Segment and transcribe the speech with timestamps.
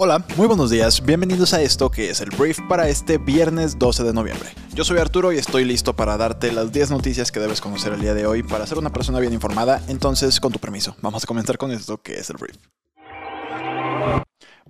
[0.00, 4.04] Hola, muy buenos días, bienvenidos a esto que es el brief para este viernes 12
[4.04, 4.48] de noviembre.
[4.72, 8.00] Yo soy Arturo y estoy listo para darte las 10 noticias que debes conocer el
[8.00, 11.26] día de hoy para ser una persona bien informada, entonces con tu permiso, vamos a
[11.26, 12.56] comenzar con esto que es el brief.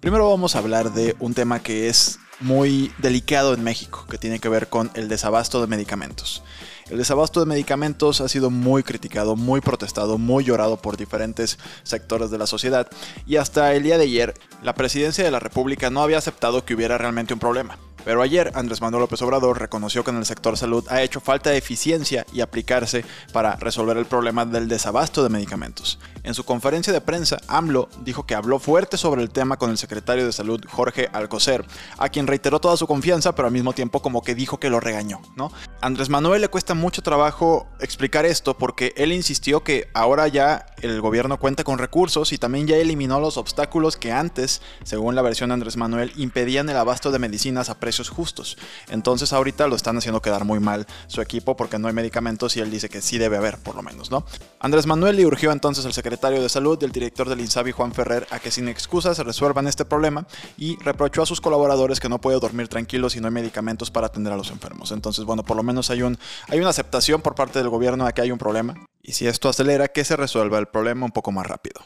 [0.01, 4.39] Primero vamos a hablar de un tema que es muy delicado en México, que tiene
[4.39, 6.43] que ver con el desabasto de medicamentos.
[6.91, 12.31] El desabasto de medicamentos ha sido muy criticado, muy protestado, muy llorado por diferentes sectores
[12.31, 12.89] de la sociedad
[13.27, 16.75] y hasta el día de ayer la presidencia de la República no había aceptado que
[16.75, 17.77] hubiera realmente un problema.
[18.05, 21.51] Pero ayer Andrés Manuel López Obrador reconoció que en el sector salud ha hecho falta
[21.51, 25.99] de eficiencia y aplicarse para resolver el problema del desabasto de medicamentos.
[26.23, 29.79] En su conferencia de prensa, AMLO dijo que habló fuerte sobre el tema con el
[29.79, 31.67] secretario de Salud Jorge Alcocer,
[31.99, 34.81] a quien reiteró toda su confianza, pero al mismo tiempo como que dijo que lo
[34.81, 35.53] regañó, ¿no?
[35.81, 41.01] Andrés Manuel le cuesta mucho trabajo explicar esto porque él insistió que ahora ya el
[41.01, 45.51] gobierno cuenta con recursos y también ya eliminó los obstáculos que antes, según la versión
[45.51, 48.59] de Andrés Manuel, impedían el abasto de medicinas a precios justos.
[48.89, 52.61] Entonces ahorita lo están haciendo quedar muy mal su equipo porque no hay medicamentos y
[52.61, 54.25] él dice que sí debe haber, por lo menos, ¿no?
[54.59, 58.27] Andrés Manuel le urgió entonces al secretario de Salud y director del INSABI, Juan Ferrer,
[58.31, 62.41] a que sin excusas resuelvan este problema y reprochó a sus colaboradores que no puede
[62.41, 64.91] dormir tranquilo si no hay medicamentos para atender a los enfermos.
[64.91, 68.13] Entonces, bueno, por lo menos hay, un, hay una aceptación por parte del gobierno de
[68.13, 71.33] que hay un problema y si esto acelera, que se resuelva el problema un poco
[71.33, 71.81] más rápido.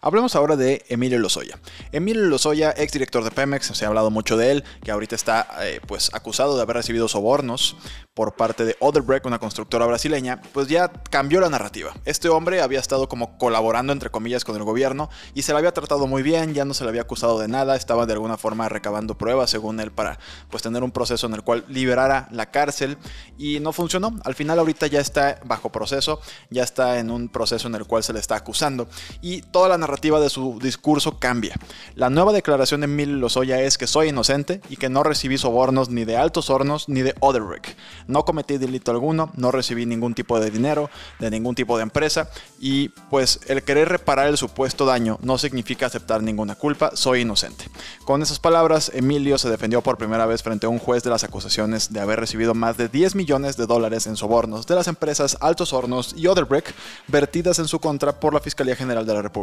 [0.00, 1.58] Hablemos ahora de Emilio Lozoya.
[1.92, 5.48] Emilio Lozoya, ex director de Pemex, se ha hablado mucho de él, que ahorita está
[5.62, 7.76] eh, pues acusado de haber recibido sobornos
[8.14, 11.94] por parte de Odebrecht, una constructora brasileña, pues ya cambió la narrativa.
[12.04, 15.72] Este hombre había estado como colaborando entre comillas con el gobierno y se le había
[15.72, 18.68] tratado muy bien, ya no se le había acusado de nada, estaba de alguna forma
[18.68, 20.18] recabando pruebas según él para
[20.50, 22.98] pues tener un proceso en el cual liberara la cárcel
[23.36, 24.16] y no funcionó.
[24.24, 26.20] Al final ahorita ya está bajo proceso,
[26.50, 28.88] ya está en un proceso en el cual se le está acusando
[29.22, 31.54] y toda la narrativa de su discurso cambia.
[31.94, 35.90] La nueva declaración de Emilio Lozoya es que soy inocente y que no recibí sobornos
[35.90, 37.76] ni de Altos Hornos ni de Oderick.
[38.06, 42.30] No cometí delito alguno, no recibí ningún tipo de dinero de ningún tipo de empresa
[42.60, 47.64] y pues el querer reparar el supuesto daño no significa aceptar ninguna culpa, soy inocente.
[48.04, 51.24] Con esas palabras, Emilio se defendió por primera vez frente a un juez de las
[51.24, 55.36] acusaciones de haber recibido más de 10 millones de dólares en sobornos de las empresas
[55.40, 56.74] Altos Hornos y Oderick
[57.06, 59.37] vertidas en su contra por la Fiscalía General de la República.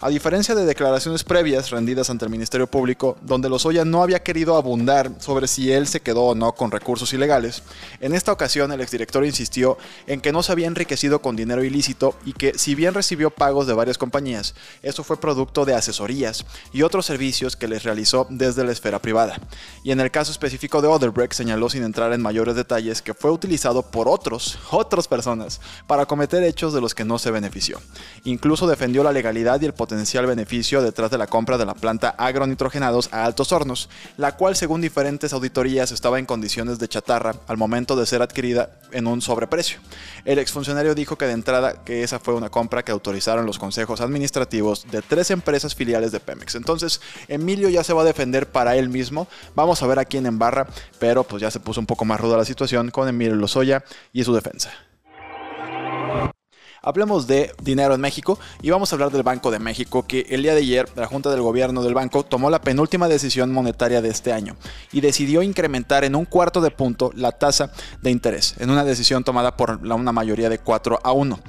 [0.00, 4.56] A diferencia de declaraciones previas rendidas ante el Ministerio Público, donde Lozoya no había querido
[4.56, 7.62] abundar sobre si él se quedó o no con recursos ilegales,
[8.00, 12.14] en esta ocasión el exdirector insistió en que no se había enriquecido con dinero ilícito
[12.24, 16.82] y que si bien recibió pagos de varias compañías, eso fue producto de asesorías y
[16.82, 19.40] otros servicios que les realizó desde la esfera privada.
[19.82, 23.30] Y en el caso específico de Odebrecht señaló sin entrar en mayores detalles que fue
[23.30, 27.80] utilizado por otros, otras personas, para cometer hechos de los que no se benefició.
[28.24, 32.14] Incluso defendió la legalidad y el potencial beneficio detrás de la compra de la planta
[32.16, 37.56] agronitrogenados a altos hornos, la cual según diferentes auditorías estaba en condiciones de chatarra al
[37.56, 39.80] momento de ser adquirida en un sobreprecio.
[40.24, 44.00] El exfuncionario dijo que de entrada que esa fue una compra que autorizaron los consejos
[44.00, 46.54] administrativos de tres empresas filiales de Pemex.
[46.54, 49.26] Entonces, Emilio ya se va a defender para él mismo.
[49.56, 50.68] Vamos a ver a quién embarra,
[51.00, 54.22] pero pues ya se puso un poco más ruda la situación con Emilio Lozoya y
[54.22, 54.87] su defensa.
[56.82, 60.42] Hablemos de dinero en México y vamos a hablar del Banco de México que el
[60.42, 64.10] día de ayer la Junta del Gobierno del banco tomó la penúltima decisión monetaria de
[64.10, 64.56] este año
[64.92, 69.24] y decidió incrementar en un cuarto de punto la tasa de interés en una decisión
[69.24, 71.40] tomada por una mayoría de 4 a 1.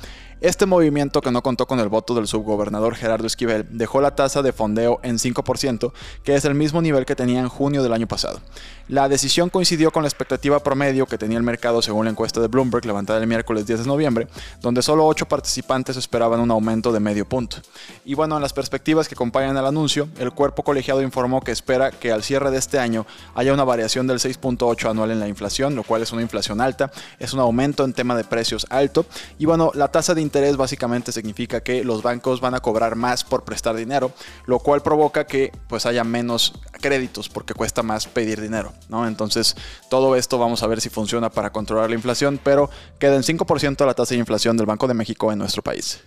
[0.42, 4.42] Este movimiento, que no contó con el voto del subgobernador Gerardo Esquivel, dejó la tasa
[4.42, 5.92] de fondeo en 5%,
[6.24, 8.40] que es el mismo nivel que tenía en junio del año pasado.
[8.88, 12.48] La decisión coincidió con la expectativa promedio que tenía el mercado según la encuesta de
[12.48, 14.28] Bloomberg levantada el miércoles 10 de noviembre,
[14.62, 17.58] donde solo 8 participantes esperaban un aumento de medio punto.
[18.06, 21.92] Y bueno, en las perspectivas que acompañan al anuncio, el cuerpo colegiado informó que espera
[21.92, 25.76] que al cierre de este año haya una variación del 6.8 anual en la inflación,
[25.76, 29.06] lo cual es una inflación alta, es un aumento en tema de precios alto,
[29.38, 33.24] y bueno, la tasa de interés básicamente significa que los bancos van a cobrar más
[33.24, 34.12] por prestar dinero,
[34.46, 39.08] lo cual provoca que pues haya menos créditos porque cuesta más pedir dinero, ¿no?
[39.08, 39.56] Entonces,
[39.90, 43.86] todo esto vamos a ver si funciona para controlar la inflación, pero queda en 5%
[43.88, 46.00] la tasa de inflación del Banco de México en nuestro país.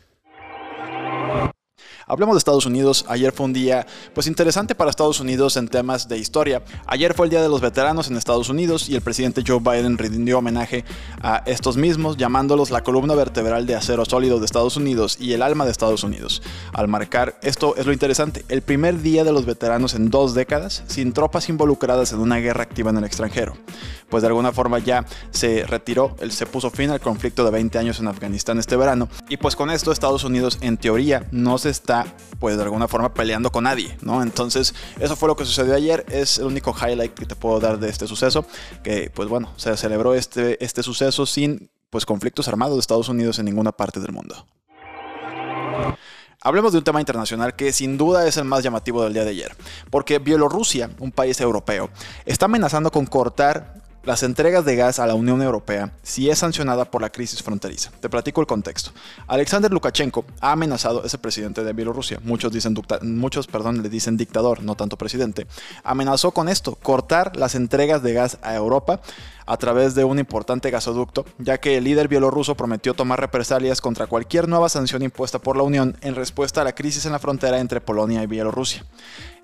[2.06, 3.04] Hablemos de Estados Unidos.
[3.08, 6.62] Ayer fue un día pues interesante para Estados Unidos en temas de historia.
[6.86, 9.98] Ayer fue el Día de los Veteranos en Estados Unidos y el presidente Joe Biden
[9.98, 10.84] rindió homenaje
[11.20, 15.42] a estos mismos llamándolos la columna vertebral de acero sólido de Estados Unidos y el
[15.42, 16.42] alma de Estados Unidos.
[16.72, 20.82] Al marcar, esto es lo interesante, el primer día de los veteranos en dos décadas
[20.86, 23.54] sin tropas involucradas en una guerra activa en el extranjero.
[24.08, 27.78] Pues de alguna forma ya se retiró, él se puso fin al conflicto de 20
[27.78, 31.70] años en Afganistán este verano y pues con esto Estados Unidos en teoría no se
[31.70, 31.91] está
[32.38, 34.22] pues de alguna forma peleando con nadie, ¿no?
[34.22, 37.78] Entonces eso fue lo que sucedió ayer, es el único highlight que te puedo dar
[37.78, 38.44] de este suceso,
[38.82, 43.38] que pues bueno, se celebró este, este suceso sin pues conflictos armados de Estados Unidos
[43.38, 44.46] en ninguna parte del mundo.
[46.44, 49.30] Hablemos de un tema internacional que sin duda es el más llamativo del día de
[49.30, 49.54] ayer,
[49.90, 51.90] porque Bielorrusia, un país europeo,
[52.24, 56.84] está amenazando con cortar las entregas de gas a la Unión Europea si es sancionada
[56.84, 57.90] por la crisis fronteriza.
[58.00, 58.90] Te platico el contexto.
[59.26, 64.16] Alexander Lukashenko ha amenazado, es el presidente de Bielorrusia, muchos, dicen, muchos perdón, le dicen
[64.16, 65.46] dictador, no tanto presidente,
[65.84, 69.00] amenazó con esto, cortar las entregas de gas a Europa
[69.46, 74.06] a través de un importante gasoducto, ya que el líder bielorruso prometió tomar represalias contra
[74.06, 77.58] cualquier nueva sanción impuesta por la Unión en respuesta a la crisis en la frontera
[77.58, 78.84] entre Polonia y Bielorrusia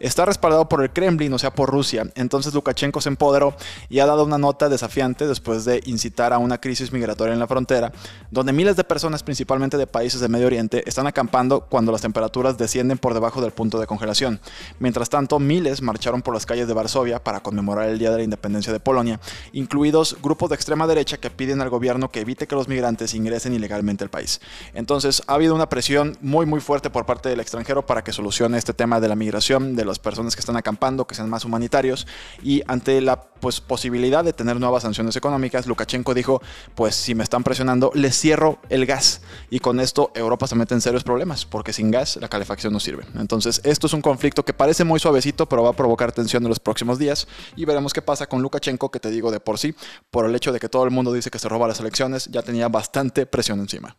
[0.00, 2.04] está respaldado por el Kremlin, o sea, por Rusia.
[2.14, 3.54] Entonces Lukashenko se empoderó
[3.88, 7.46] y ha dado una nota desafiante después de incitar a una crisis migratoria en la
[7.46, 7.92] frontera,
[8.30, 12.58] donde miles de personas, principalmente de países de Medio Oriente, están acampando cuando las temperaturas
[12.58, 14.40] descienden por debajo del punto de congelación.
[14.78, 18.22] Mientras tanto, miles marcharon por las calles de Varsovia para conmemorar el Día de la
[18.22, 19.20] Independencia de Polonia,
[19.52, 23.54] incluidos grupos de extrema derecha que piden al gobierno que evite que los migrantes ingresen
[23.54, 24.40] ilegalmente al país.
[24.74, 28.58] Entonces, ha habido una presión muy muy fuerte por parte del extranjero para que solucione
[28.58, 32.06] este tema de la migración, de las personas que están acampando, que sean más humanitarios,
[32.42, 36.40] y ante la pues, posibilidad de tener nuevas sanciones económicas, Lukashenko dijo,
[36.74, 40.74] pues si me están presionando, les cierro el gas, y con esto Europa se mete
[40.74, 43.04] en serios problemas, porque sin gas la calefacción no sirve.
[43.16, 46.48] Entonces, esto es un conflicto que parece muy suavecito, pero va a provocar tensión en
[46.48, 47.26] los próximos días,
[47.56, 49.74] y veremos qué pasa con Lukashenko, que te digo de por sí,
[50.10, 52.42] por el hecho de que todo el mundo dice que se roba las elecciones, ya
[52.42, 53.96] tenía bastante presión encima.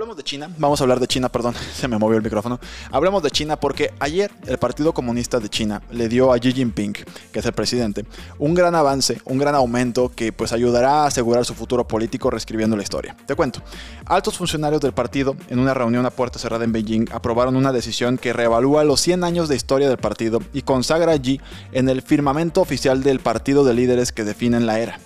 [0.00, 2.58] Hablemos de China, vamos a hablar de China, perdón, se me movió el micrófono.
[2.90, 6.94] Hablemos de China porque ayer el Partido Comunista de China le dio a Xi Jinping,
[7.30, 8.06] que es el presidente,
[8.38, 12.78] un gran avance, un gran aumento que pues ayudará a asegurar su futuro político reescribiendo
[12.78, 13.14] la historia.
[13.26, 13.60] Te cuento,
[14.06, 18.16] altos funcionarios del partido en una reunión a puerta cerrada en Beijing aprobaron una decisión
[18.16, 21.42] que reevalúa los 100 años de historia del partido y consagra a Xi
[21.72, 24.98] en el firmamento oficial del partido de líderes que definen la era.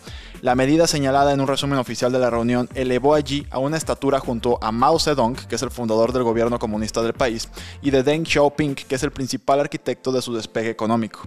[0.45, 4.21] La medida señalada en un resumen oficial de la reunión elevó allí a una estatura
[4.21, 7.49] junto a Mao Zedong, que es el fundador del gobierno comunista del país,
[7.81, 11.21] y de Deng Xiaoping, que es el principal arquitecto de su despegue económico.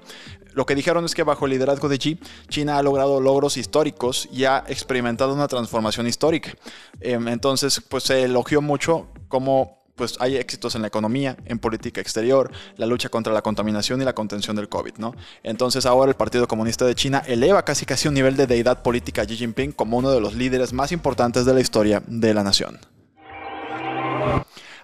[0.54, 2.20] Lo que dijeron es que bajo el liderazgo de Xi,
[2.50, 6.52] China ha logrado logros históricos y ha experimentado una transformación histórica.
[7.00, 12.00] Em, entonces, pues se elogió mucho cómo pues hay éxitos en la economía, en política
[12.00, 15.14] exterior, la lucha contra la contaminación y la contención del COVID, ¿no?
[15.44, 19.24] Entonces ahora el Partido Comunista de China eleva casi casi un nivel de deidad política
[19.24, 22.44] a Xi Jinping como uno de los líderes más importantes de la historia de la
[22.44, 22.80] nación.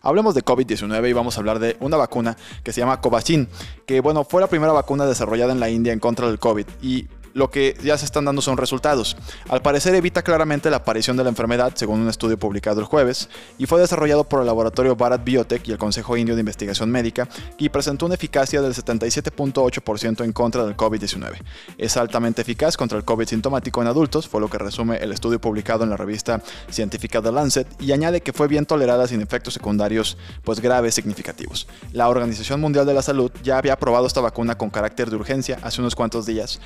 [0.01, 3.47] Hablemos de COVID-19 y vamos a hablar de una vacuna que se llama Covaxin,
[3.85, 7.07] que bueno, fue la primera vacuna desarrollada en la India en contra del COVID y
[7.33, 9.17] lo que ya se están dando son resultados.
[9.49, 13.29] Al parecer evita claramente la aparición de la enfermedad, según un estudio publicado el jueves,
[13.57, 17.27] y fue desarrollado por el laboratorio Bharat Biotech y el Consejo Indio de Investigación Médica,
[17.57, 21.37] y presentó una eficacia del 77.8% en contra del COVID-19.
[21.77, 25.39] Es altamente eficaz contra el COVID sintomático en adultos, fue lo que resume el estudio
[25.39, 29.53] publicado en la revista científica The Lancet, y añade que fue bien tolerada sin efectos
[29.53, 31.67] secundarios pues graves significativos.
[31.91, 35.59] La Organización Mundial de la Salud ya había aprobado esta vacuna con carácter de urgencia
[35.61, 36.59] hace unos cuantos días,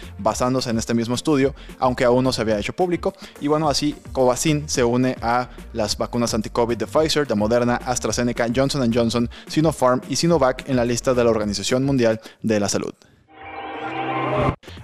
[0.65, 3.13] en este mismo estudio, aunque aún no se había hecho público.
[3.39, 8.47] Y bueno, así Covaxin se une a las vacunas anti-COVID de Pfizer, de Moderna, AstraZeneca,
[8.53, 12.93] Johnson Johnson, Sinopharm y Sinovac en la lista de la Organización Mundial de la Salud.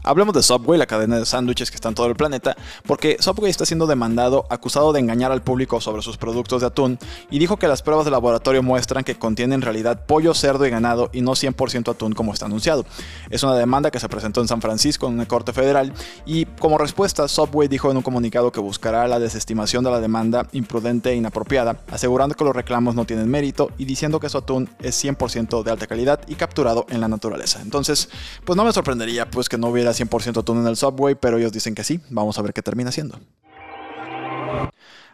[0.03, 2.55] Hablemos de Subway, la cadena de sándwiches que está en todo el planeta,
[2.86, 7.00] porque Subway está siendo demandado acusado de engañar al público sobre sus productos de atún
[7.29, 10.70] y dijo que las pruebas de laboratorio muestran que contiene en realidad pollo, cerdo y
[10.70, 12.86] ganado y no 100% atún como está anunciado.
[13.29, 15.93] Es una demanda que se presentó en San Francisco en una corte federal
[16.25, 20.48] y como respuesta Subway dijo en un comunicado que buscará la desestimación de la demanda
[20.51, 24.70] imprudente e inapropiada, asegurando que los reclamos no tienen mérito y diciendo que su atún
[24.82, 27.62] es 100% de alta calidad y capturado en la naturaleza.
[27.62, 28.10] Entonces,
[28.46, 31.52] pues no me sorprendería pues que no hubiera 100% atún en el Subway, pero ellos
[31.52, 32.00] dicen que sí.
[32.10, 33.20] Vamos a ver qué termina siendo.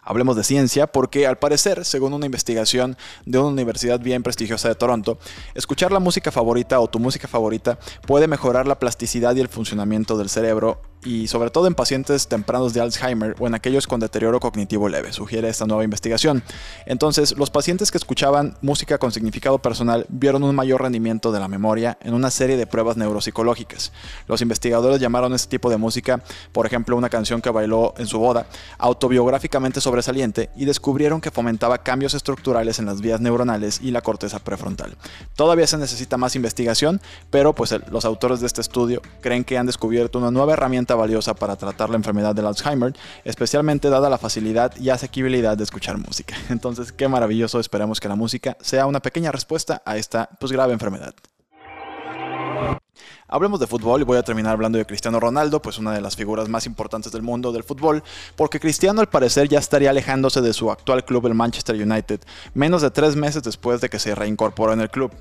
[0.02, 4.76] Hablemos de ciencia porque al parecer, según una investigación de una universidad bien prestigiosa de
[4.76, 5.20] Toronto,
[5.56, 10.18] escuchar la música favorita o tu música favorita puede mejorar la plasticidad y el funcionamiento
[10.18, 14.40] del cerebro y sobre todo en pacientes tempranos de Alzheimer o en aquellos con deterioro
[14.40, 16.44] cognitivo leve, sugiere esta nueva investigación.
[16.86, 21.48] Entonces, los pacientes que escuchaban música con significado personal vieron un mayor rendimiento de la
[21.48, 23.92] memoria en una serie de pruebas neuropsicológicas.
[24.28, 28.20] Los investigadores llamaron este tipo de música, por ejemplo, una canción que bailó en su
[28.20, 34.02] boda, autobiográficamente sobresaliente y descubrieron que fomentaba cambios estructurales en las vías neuronales y la
[34.02, 34.98] corteza prefrontal.
[35.36, 39.66] Todavía se necesita más investigación, pero pues los autores de este estudio creen que han
[39.66, 42.94] descubierto una nueva herramienta valiosa para tratar la enfermedad del Alzheimer,
[43.24, 46.36] especialmente dada la facilidad y asequibilidad de escuchar música.
[46.50, 50.74] Entonces, qué maravilloso, esperamos que la música sea una pequeña respuesta a esta pues grave
[50.74, 51.14] enfermedad.
[53.28, 56.16] Hablemos de fútbol y voy a terminar hablando de Cristiano Ronaldo, pues una de las
[56.16, 58.04] figuras más importantes del mundo del fútbol,
[58.36, 62.22] porque Cristiano al parecer ya estaría alejándose de su actual club, el Manchester United,
[62.54, 65.12] menos de tres meses después de que se reincorporó en el club.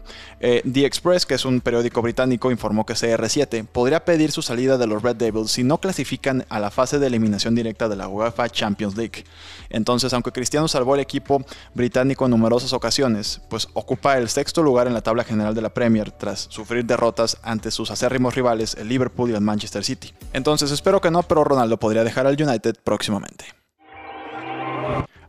[0.40, 4.78] Eh, The Express, que es un periódico británico, informó que CR7 podría pedir su salida
[4.78, 8.08] de los Red Devils si no clasifican a la fase de eliminación directa de la
[8.08, 9.25] UEFA Champions League.
[9.70, 11.42] Entonces, aunque Cristiano salvó al equipo
[11.75, 15.68] británico en numerosas ocasiones, pues ocupa el sexto lugar en la tabla general de la
[15.68, 20.13] Premier tras sufrir derrotas ante sus acérrimos rivales, el Liverpool y el Manchester City.
[20.33, 23.58] Entonces espero que no, pero Ronaldo podría dejar al United próximamente.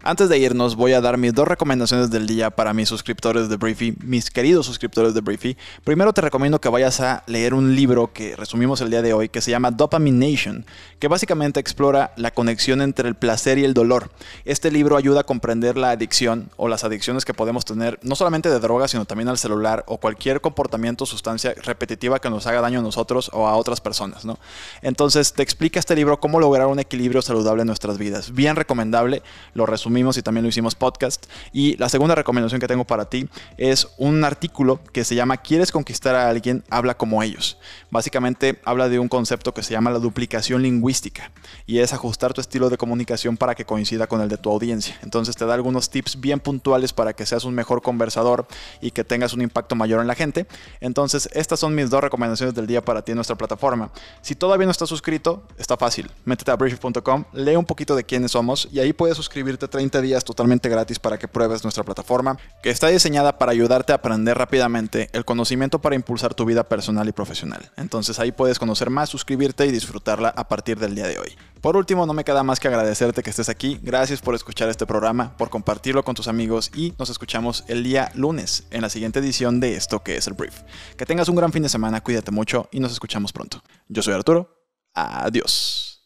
[0.01, 3.57] Antes de irnos, voy a dar mis dos recomendaciones del día para mis suscriptores de
[3.57, 5.57] Briefy, mis queridos suscriptores de Briefy.
[5.83, 9.27] Primero te recomiendo que vayas a leer un libro que resumimos el día de hoy,
[9.27, 10.65] que se llama Dopamination,
[10.99, 14.09] que básicamente explora la conexión entre el placer y el dolor.
[14.45, 18.47] Este libro ayuda a comprender la adicción o las adicciones que podemos tener, no solamente
[18.47, 22.61] de drogas, sino también al celular o cualquier comportamiento o sustancia repetitiva que nos haga
[22.61, 24.23] daño a nosotros o a otras personas.
[24.23, 24.39] ¿no?
[24.81, 28.33] Entonces, te explica este libro cómo lograr un equilibrio saludable en nuestras vidas.
[28.33, 31.25] Bien recomendable, lo resumo y también lo hicimos podcast.
[31.51, 33.27] Y la segunda recomendación que tengo para ti
[33.57, 36.63] es un artículo que se llama ¿Quieres conquistar a alguien?
[36.69, 37.57] Habla como ellos.
[37.89, 41.31] Básicamente habla de un concepto que se llama la duplicación lingüística
[41.65, 44.97] y es ajustar tu estilo de comunicación para que coincida con el de tu audiencia.
[45.01, 48.47] Entonces te da algunos tips bien puntuales para que seas un mejor conversador
[48.81, 50.45] y que tengas un impacto mayor en la gente.
[50.81, 53.91] Entonces estas son mis dos recomendaciones del día para ti en nuestra plataforma.
[54.21, 56.11] Si todavía no estás suscrito, está fácil.
[56.25, 60.25] Métete a brief.com, lee un poquito de quiénes somos y ahí puedes suscribirte 30 días
[60.25, 65.07] totalmente gratis para que pruebes nuestra plataforma, que está diseñada para ayudarte a aprender rápidamente
[65.13, 67.71] el conocimiento para impulsar tu vida personal y profesional.
[67.77, 71.37] Entonces ahí puedes conocer más, suscribirte y disfrutarla a partir del día de hoy.
[71.61, 73.79] Por último, no me queda más que agradecerte que estés aquí.
[73.81, 78.11] Gracias por escuchar este programa, por compartirlo con tus amigos y nos escuchamos el día
[78.15, 80.59] lunes en la siguiente edición de esto que es el brief.
[80.97, 83.63] Que tengas un gran fin de semana, cuídate mucho y nos escuchamos pronto.
[83.87, 84.57] Yo soy Arturo.
[84.93, 86.03] Adiós.